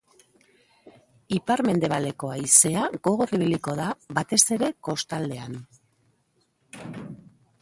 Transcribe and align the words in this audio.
Ipar-mendebaldeko 1.37 2.31
haizea 2.37 2.87
gogor 3.09 3.35
ibiliko 3.39 3.77
da, 3.83 3.93
batez 4.19 4.43
ere 4.59 4.73
kostaldean. 4.89 5.63